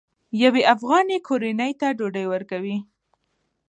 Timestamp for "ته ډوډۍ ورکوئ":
1.79-2.77